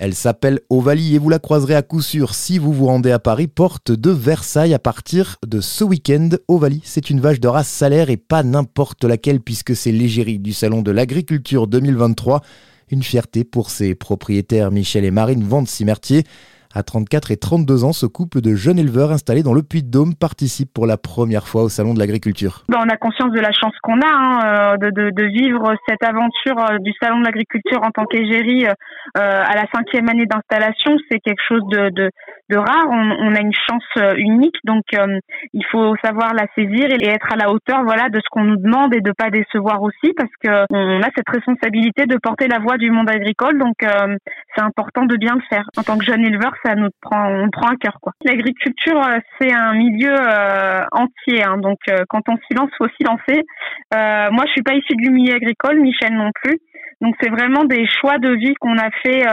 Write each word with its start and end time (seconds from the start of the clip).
Elle 0.00 0.14
s'appelle 0.14 0.60
Ovalie 0.70 1.14
et 1.14 1.18
vous 1.18 1.28
la 1.28 1.38
croiserez 1.38 1.74
à 1.74 1.82
coup 1.82 2.00
sûr 2.00 2.34
si 2.34 2.56
vous 2.56 2.72
vous 2.72 2.86
rendez 2.86 3.10
à 3.10 3.18
Paris, 3.18 3.48
porte 3.48 3.92
de 3.92 4.10
Versailles 4.10 4.72
à 4.72 4.78
partir 4.78 5.36
de 5.46 5.60
ce 5.60 5.84
week-end. 5.84 6.30
Ovalie, 6.48 6.80
c'est 6.84 7.10
une 7.10 7.20
vache 7.20 7.38
de 7.38 7.48
race 7.48 7.68
salaire 7.68 8.08
et 8.08 8.16
pas 8.16 8.42
n'importe 8.42 9.04
laquelle 9.04 9.42
puisque 9.42 9.76
c'est 9.76 9.92
l'égérie 9.92 10.38
du 10.38 10.54
Salon 10.54 10.80
de 10.80 10.90
l'Agriculture 10.90 11.66
2023. 11.66 12.40
Une 12.90 13.02
fierté 13.02 13.44
pour 13.44 13.68
ses 13.68 13.94
propriétaires 13.94 14.70
Michel 14.70 15.04
et 15.04 15.10
Marine 15.10 15.44
Vente-Cimertier. 15.44 16.24
À 16.72 16.84
34 16.84 17.32
et 17.32 17.36
32 17.36 17.82
ans, 17.82 17.92
ce 17.92 18.06
couple 18.06 18.40
de 18.40 18.54
jeunes 18.54 18.78
éleveurs 18.78 19.10
installés 19.10 19.42
dans 19.42 19.54
le 19.54 19.62
Puy-de-Dôme 19.62 20.14
participe 20.14 20.72
pour 20.72 20.86
la 20.86 20.96
première 20.96 21.48
fois 21.48 21.64
au 21.64 21.68
Salon 21.68 21.94
de 21.94 21.98
l'Agriculture. 21.98 22.62
Ben, 22.68 22.78
on 22.78 22.88
a 22.88 22.96
conscience 22.96 23.32
de 23.32 23.40
la 23.40 23.50
chance 23.50 23.74
qu'on 23.82 24.00
a 24.00 24.06
hein, 24.06 24.76
euh, 24.80 24.90
de, 24.92 25.24
vivre 25.24 25.74
cette 25.88 26.04
aventure 26.04 26.58
euh, 26.70 26.78
du 26.78 26.92
Salon 27.02 27.18
de 27.18 27.24
l'Agriculture 27.24 27.82
en 27.82 27.90
tant 27.90 28.04
qu'égérie 28.04 28.66
euh, 28.66 28.72
à 29.16 29.56
la 29.56 29.64
cinquième 29.74 30.08
année 30.08 30.26
d'installation. 30.26 30.96
C'est 31.10 31.18
quelque 31.18 31.42
chose 31.48 31.66
de, 31.72 32.10
de 32.50 32.56
rare. 32.56 32.86
On, 32.90 33.10
on, 33.28 33.34
a 33.34 33.40
une 33.40 33.54
chance 33.68 33.84
unique, 34.16 34.56
donc 34.64 34.84
il 35.52 35.64
faut 35.70 35.94
savoir 36.02 36.34
la 36.34 36.46
saisir 36.54 36.88
et 36.90 37.06
être 37.06 37.32
à 37.32 37.36
la 37.36 37.50
hauteur 37.50 37.82
voilà, 37.84 38.08
de 38.08 38.18
ce 38.18 38.28
qu'on 38.30 38.44
nous 38.44 38.56
demande 38.56 38.94
et 38.94 39.00
de 39.00 39.12
pas 39.12 39.30
décevoir 39.30 39.82
aussi 39.82 40.12
parce 40.16 40.30
que 40.42 40.66
on 40.70 41.02
a 41.02 41.08
cette 41.16 41.28
responsabilité 41.28 42.06
de 42.06 42.16
porter 42.22 42.48
la 42.48 42.58
voix 42.58 42.76
du 42.76 42.90
monde 42.90 43.08
agricole. 43.08 43.58
Donc 43.58 43.76
c'est 43.80 44.62
important 44.62 45.04
de 45.04 45.16
bien 45.16 45.34
le 45.34 45.42
faire. 45.48 45.64
En 45.76 45.82
tant 45.82 45.96
que 45.98 46.04
jeune 46.04 46.24
éleveur, 46.24 46.52
ça 46.64 46.74
nous 46.74 46.88
prend, 47.00 47.30
on 47.30 47.50
prend 47.50 47.68
à 47.68 47.76
cœur 47.76 47.98
quoi. 48.00 48.12
L'agriculture, 48.24 49.00
euh, 49.02 49.18
c'est 49.40 49.52
un 49.52 49.74
milieu 49.74 50.14
euh, 50.14 50.80
entier, 50.92 51.42
hein, 51.42 51.58
donc 51.58 51.78
euh, 51.88 52.04
quand 52.08 52.28
on 52.28 52.36
s'y 52.36 52.54
lance, 52.54 52.70
faut 52.78 52.88
s'y 52.88 53.04
lancer. 53.04 53.44
moi, 53.92 54.44
je 54.46 54.52
suis 54.52 54.62
pas 54.62 54.74
issue 54.74 54.96
du 54.96 55.10
milieu 55.10 55.34
agricole, 55.34 55.80
Michel 55.80 56.14
non 56.14 56.30
plus. 56.42 56.58
Donc 57.00 57.14
c'est 57.20 57.30
vraiment 57.30 57.64
des 57.64 57.86
choix 57.86 58.18
de 58.18 58.30
vie 58.32 58.54
qu'on 58.60 58.76
a 58.76 58.90
fait 59.02 59.24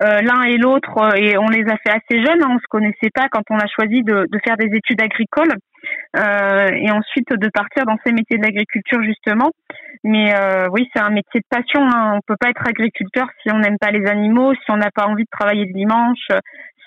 l'un 0.00 0.42
et 0.42 0.56
l'autre 0.56 1.16
et 1.16 1.36
on 1.36 1.48
les 1.48 1.64
a 1.70 1.76
fait 1.78 1.90
assez 1.90 2.24
jeunes. 2.24 2.42
Hein, 2.42 2.54
on 2.56 2.58
se 2.58 2.68
connaissait 2.68 3.10
pas 3.14 3.28
quand 3.30 3.42
on 3.50 3.58
a 3.58 3.66
choisi 3.66 4.02
de, 4.02 4.26
faire 4.44 4.56
des 4.56 4.74
études 4.74 5.02
agricoles 5.02 5.54
et 6.14 6.90
ensuite 6.90 7.30
de 7.30 7.48
partir 7.48 7.84
dans 7.84 7.96
ces 8.04 8.12
métiers 8.12 8.38
de 8.38 8.42
l'agriculture 8.42 9.02
justement. 9.02 9.50
Mais 10.04 10.32
oui, 10.72 10.88
c'est 10.94 11.02
un 11.02 11.10
métier 11.10 11.40
de 11.40 11.46
passion. 11.50 11.82
Hein. 11.82 12.14
On 12.16 12.20
peut 12.26 12.36
pas 12.40 12.48
être 12.48 12.66
agriculteur 12.66 13.28
si 13.42 13.52
on 13.52 13.58
n'aime 13.58 13.78
pas 13.78 13.90
les 13.90 14.06
animaux, 14.06 14.54
si 14.54 14.70
on 14.70 14.76
n'a 14.76 14.90
pas 14.90 15.06
envie 15.06 15.24
de 15.24 15.30
travailler 15.30 15.66
le 15.66 15.74
dimanche, 15.74 16.28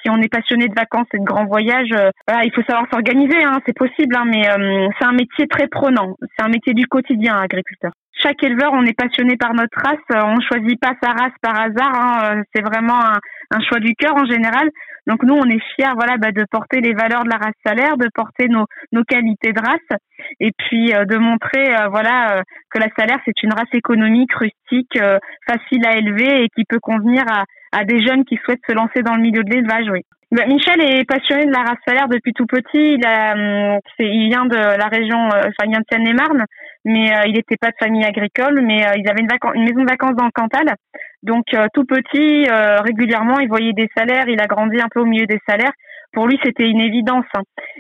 si 0.04 0.10
on 0.10 0.22
est 0.22 0.32
passionné 0.32 0.68
de 0.68 0.76
vacances 0.76 1.08
et 1.14 1.20
de 1.20 1.24
grands 1.24 1.46
voyages, 1.46 1.94
euh, 1.94 2.12
il 2.44 2.52
faut 2.54 2.64
savoir 2.64 2.86
s'organiser, 2.92 3.44
hein, 3.44 3.60
c'est 3.66 3.76
possible, 3.76 4.16
hein, 4.16 4.26
mais 4.26 4.48
euh, 4.50 4.88
c'est 5.00 5.06
un 5.06 5.14
métier 5.14 5.48
très 5.48 5.68
prenant. 5.68 6.16
C'est 6.36 6.44
un 6.44 6.50
métier 6.50 6.74
du 6.74 6.88
quotidien, 6.88 7.40
agriculteur. 7.40 7.94
Chaque 8.22 8.44
éleveur, 8.44 8.72
on 8.74 8.86
est 8.86 8.98
passionné 8.98 9.38
par 9.38 9.54
notre 9.54 9.78
race. 9.78 9.98
Euh, 10.12 10.22
on 10.24 10.40
choisit 10.40 10.80
pas 10.80 10.94
sa 11.02 11.12
race 11.12 11.34
par 11.42 11.60
hasard. 11.60 11.94
Hein, 11.96 12.44
c'est 12.54 12.62
vraiment 12.62 13.00
un, 13.00 13.60
choix 13.68 13.80
du 13.80 13.96
cœur 13.96 14.16
en 14.16 14.26
général. 14.26 14.70
Donc 15.08 15.24
nous, 15.24 15.34
on 15.34 15.46
est 15.46 15.62
fiers, 15.76 15.94
voilà, 15.96 16.18
bah, 16.18 16.32
de 16.32 16.46
porter 16.50 16.80
les 16.80 16.94
valeurs 16.94 17.24
de 17.24 17.30
la 17.30 17.38
race 17.38 17.56
salaire, 17.66 17.98
de 17.98 18.08
porter 18.14 18.48
nos, 18.48 18.66
nos 18.92 19.04
qualités 19.04 19.52
de 19.52 19.60
race, 19.60 20.00
et 20.40 20.52
puis 20.58 20.94
de 20.94 21.18
montrer, 21.18 21.74
voilà, 21.92 22.42
que 22.72 22.80
la 22.80 22.88
salaire 22.98 23.20
c'est 23.26 23.44
une 23.44 23.54
race 23.54 23.74
économique, 23.74 24.34
rustique, 24.34 24.98
facile 25.46 25.86
à 25.86 25.98
élever 25.98 26.46
et 26.46 26.50
qui 26.56 26.64
peut 26.64 26.80
convenir 26.80 27.24
à, 27.30 27.44
à 27.74 27.84
des 27.84 28.02
jeunes 28.06 28.24
qui 28.24 28.40
souhaitent 28.46 28.64
se 28.68 28.74
lancer 28.74 29.02
dans 29.02 29.16
le 29.16 29.22
milieu 29.22 29.44
de 29.44 29.50
l'élevage, 29.50 29.90
oui. 29.92 30.04
Bah, 30.34 30.48
Michel 30.48 30.82
est 30.82 31.08
passionné 31.08 31.46
de 31.46 31.52
la 31.52 31.60
race 31.60 31.78
salaire 31.88 32.08
depuis 32.08 32.34
tout 32.34 32.48
petit. 32.48 32.96
Il, 32.98 33.06
a, 33.06 33.34
hum, 33.34 33.80
il 34.00 34.30
vient 34.30 34.46
de 34.46 34.56
la 34.56 34.88
région, 34.88 35.26
euh, 35.28 35.42
enfin, 35.42 35.66
il 35.66 35.70
vient 35.70 35.80
de 35.80 35.86
Seine-et-Marne, 35.92 36.46
mais 36.86 37.16
euh, 37.16 37.28
il 37.28 37.34
n'était 37.34 37.56
pas 37.56 37.70
de 37.70 37.76
famille 37.80 38.04
agricole, 38.04 38.60
mais 38.64 38.84
euh, 38.84 38.94
ils 38.98 39.08
avaient 39.08 39.22
une, 39.22 39.64
maison 39.64 39.84
de 39.84 39.90
vacances 39.90 40.16
dans 40.16 40.26
le 40.26 40.32
Cantal. 40.32 40.74
Donc, 41.22 41.46
tout 41.74 41.86
petit, 41.86 42.48
régulièrement, 42.84 43.40
il 43.40 43.48
voyait 43.48 43.72
des 43.72 43.88
salaires. 43.96 44.28
Il 44.28 44.42
a 44.42 44.48
grandi 44.48 44.82
un 44.82 44.90
peu 44.92 45.00
au 45.02 45.06
milieu 45.06 45.26
des 45.26 45.40
salaires. 45.48 45.72
Pour 46.12 46.28
lui, 46.28 46.38
c'était 46.44 46.68
une 46.68 46.82
évidence. 46.82 47.26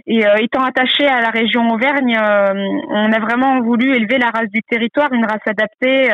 Et 0.08 0.24
étant 0.40 0.64
attaché 0.64 1.06
à 1.08 1.20
la 1.20 1.30
région 1.30 1.68
Auvergne, 1.68 2.16
on 2.18 3.12
a 3.12 3.20
vraiment 3.20 3.60
voulu 3.60 3.94
élever 3.94 4.18
la 4.18 4.30
race 4.30 4.50
du 4.50 4.62
territoire, 4.62 5.12
une 5.12 5.26
race 5.26 5.46
adaptée 5.46 6.10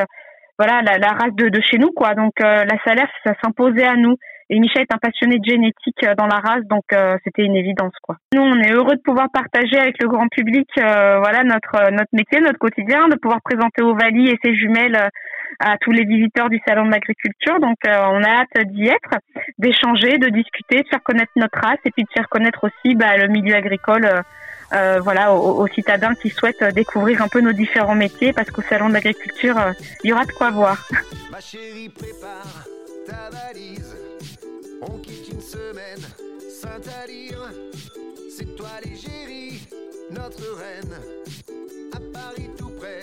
voilà 0.59 0.81
la, 0.81 1.07
race 1.13 1.33
de, 1.35 1.47
de, 1.47 1.61
chez 1.61 1.78
nous 1.78 1.91
quoi. 1.95 2.13
Donc 2.13 2.33
euh, 2.41 2.66
la 2.66 2.78
salaire 2.85 3.07
ça 3.25 3.33
s'imposait 3.41 3.88
à 3.88 3.95
nous. 3.95 4.16
Et 4.49 4.59
Michel 4.59 4.83
est 4.83 4.93
un 4.93 4.97
passionné 4.97 5.37
de 5.37 5.45
génétique 5.45 6.03
euh, 6.03 6.15
dans 6.15 6.27
la 6.27 6.37
race, 6.37 6.65
donc 6.69 6.83
euh, 6.91 7.17
c'était 7.23 7.43
une 7.43 7.55
évidence 7.55 7.93
quoi. 8.01 8.17
Nous 8.33 8.41
on 8.41 8.59
est 8.59 8.71
heureux 8.71 8.95
de 8.95 9.01
pouvoir 9.01 9.27
partager 9.31 9.77
avec 9.77 10.01
le 10.01 10.07
grand 10.07 10.27
public 10.27 10.67
voilà 10.75 11.43
notre 11.43 11.91
notre 11.91 12.09
métier, 12.13 12.39
notre 12.39 12.59
quotidien, 12.59 13.07
de 13.07 13.15
pouvoir 13.15 13.41
présenter 13.41 13.83
Ovalie 13.83 14.29
et 14.29 14.39
ses 14.43 14.55
jumelles 14.55 15.09
à 15.59 15.77
tous 15.81 15.91
les 15.91 16.05
visiteurs 16.05 16.49
du 16.49 16.59
salon 16.67 16.85
de 16.85 16.91
l'agriculture. 16.91 17.59
Donc 17.59 17.77
on 17.85 18.23
a 18.23 18.41
hâte 18.41 18.67
d'y 18.67 18.87
être, 18.87 19.19
d'échanger, 19.57 20.17
de 20.17 20.29
discuter, 20.29 20.81
de 20.81 20.87
faire 20.87 21.03
connaître 21.03 21.31
notre 21.35 21.59
race 21.59 21.79
et 21.85 21.91
puis 21.91 22.03
de 22.03 22.09
faire 22.13 22.29
connaître 22.29 22.63
aussi 22.63 22.95
bah, 22.95 23.17
le 23.17 23.27
milieu 23.27 23.55
agricole 23.55 24.23
euh, 24.71 24.99
voilà, 24.99 25.33
aux, 25.33 25.67
citadins 25.67 26.13
qui 26.13 26.29
souhaitent 26.29 26.63
découvrir 26.75 27.23
un 27.23 27.27
peu 27.27 27.41
nos 27.41 27.53
différents 27.53 27.95
métiers, 27.95 28.33
parce 28.33 28.51
qu'au 28.51 28.61
salon 28.61 28.89
de 28.89 28.93
l'agriculture, 28.93 29.57
euh, 29.57 29.71
il 30.03 30.11
y 30.11 30.13
aura 30.13 30.25
de 30.25 30.31
quoi 30.31 30.51
voir. 30.51 30.87
Ma 31.31 31.39
chérie, 31.39 31.89
prépare 31.89 32.66
ta 33.07 33.29
valise. 33.31 33.98
On 34.81 34.97
quitte 35.00 35.28
une 35.34 35.41
semaine, 35.41 36.00
Saint-Alyre. 36.50 37.51
C'est 38.29 38.56
toi 38.56 38.69
l'égérie, 38.84 39.59
notre 40.09 40.56
reine. 40.57 40.94
À 41.91 42.00
Paris 42.13 42.50
tout 42.57 42.69
près. 42.69 43.01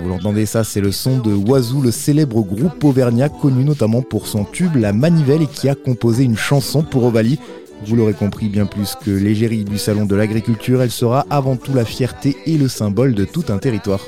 Vous 0.00 0.08
l'entendez, 0.08 0.44
ça, 0.44 0.64
c'est 0.64 0.80
le 0.80 0.92
son 0.92 1.18
de 1.18 1.32
Oiseau, 1.32 1.80
le 1.80 1.90
célèbre 1.90 2.42
groupe 2.42 2.82
auvergnat 2.82 3.28
connu 3.28 3.64
notamment 3.64 4.02
pour 4.02 4.26
son 4.26 4.44
tube 4.44 4.76
La 4.76 4.92
Manivelle 4.92 5.42
et 5.42 5.46
qui 5.46 5.68
a 5.68 5.74
composé 5.74 6.24
une 6.24 6.36
chanson 6.36 6.82
pour 6.82 7.04
Ovalie. 7.04 7.38
Vous 7.86 7.94
l'aurez 7.94 8.12
compris, 8.12 8.48
bien 8.48 8.66
plus 8.66 8.96
que 8.96 9.10
l'égérie 9.10 9.64
du 9.64 9.78
Salon 9.78 10.04
de 10.04 10.16
l'Agriculture, 10.16 10.82
elle 10.82 10.90
sera 10.90 11.26
avant 11.30 11.56
tout 11.56 11.74
la 11.74 11.84
fierté 11.84 12.36
et 12.44 12.58
le 12.58 12.68
symbole 12.68 13.14
de 13.14 13.24
tout 13.24 13.44
un 13.48 13.58
territoire. 13.58 14.00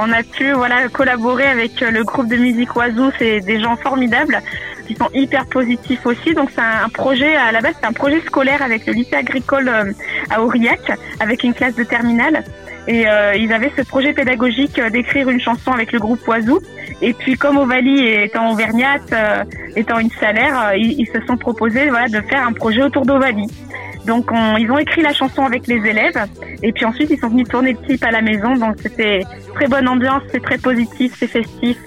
On 0.00 0.12
a 0.12 0.22
pu 0.22 0.52
voilà, 0.52 0.88
collaborer 0.88 1.46
avec 1.46 1.80
le 1.80 2.04
groupe 2.04 2.28
de 2.28 2.36
musique 2.36 2.74
Oiseau, 2.76 3.10
c'est 3.18 3.40
des 3.40 3.60
gens 3.60 3.76
formidables 3.76 4.40
qui 4.86 4.94
sont 4.94 5.08
hyper 5.12 5.46
positifs 5.46 6.04
aussi. 6.06 6.34
Donc 6.34 6.50
c'est 6.54 6.60
un 6.60 6.88
projet, 6.88 7.36
à 7.36 7.52
la 7.52 7.60
base 7.60 7.74
c'est 7.80 7.86
un 7.86 7.92
projet 7.92 8.20
scolaire 8.22 8.62
avec 8.62 8.86
le 8.86 8.92
lycée 8.92 9.16
agricole 9.16 9.68
euh, 9.68 9.92
à 10.30 10.42
Aurillac, 10.42 10.92
avec 11.20 11.42
une 11.42 11.52
classe 11.52 11.74
de 11.74 11.84
terminale. 11.84 12.44
Et 12.88 13.06
euh, 13.06 13.36
ils 13.36 13.52
avaient 13.52 13.70
ce 13.76 13.82
projet 13.82 14.14
pédagogique 14.14 14.78
euh, 14.78 14.88
d'écrire 14.88 15.28
une 15.28 15.40
chanson 15.40 15.72
avec 15.72 15.92
le 15.92 15.98
groupe 15.98 16.26
Oiseau. 16.26 16.62
Et 17.02 17.12
puis 17.12 17.34
comme 17.34 17.58
Ovalie 17.58 18.02
étant 18.02 18.50
auvergnate, 18.50 19.12
euh, 19.12 19.44
étant 19.76 19.98
une 19.98 20.10
salaire, 20.12 20.72
ils, 20.74 21.06
se 21.06 21.20
sont 21.26 21.36
proposés 21.36 21.90
voilà, 21.90 22.08
de 22.08 22.20
faire 22.22 22.46
un 22.46 22.52
projet 22.52 22.82
autour 22.82 23.04
d'Ovalie. 23.04 23.46
Donc 24.08 24.30
ils 24.58 24.70
ont 24.72 24.78
écrit 24.78 25.02
la 25.02 25.12
chanson 25.12 25.44
avec 25.44 25.66
les 25.66 25.76
élèves 25.76 26.24
et 26.62 26.72
puis 26.72 26.84
ensuite 26.84 27.10
ils 27.10 27.18
sont 27.18 27.28
venus 27.28 27.46
tourner 27.46 27.74
le 27.74 27.78
clip 27.78 28.02
à 28.02 28.10
la 28.10 28.22
maison. 28.22 28.54
Donc 28.54 28.76
c'était 28.82 29.20
très 29.54 29.68
bonne 29.68 29.86
ambiance, 29.86 30.22
c'est 30.32 30.42
très 30.42 30.58
positif, 30.58 31.14
c'est 31.18 31.28
festif. 31.28 31.78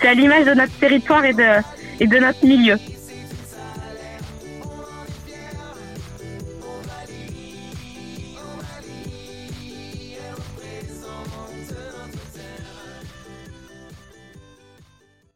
C'est 0.00 0.08
à 0.08 0.14
l'image 0.14 0.46
de 0.46 0.54
notre 0.54 0.72
territoire 0.78 1.24
et 1.24 1.34
de 1.34 2.18
notre 2.18 2.44
milieu. 2.44 2.76